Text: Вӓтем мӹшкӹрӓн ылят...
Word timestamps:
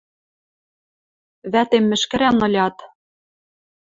Вӓтем 1.51 1.83
мӹшкӹрӓн 1.89 2.37
ылят... 2.47 2.77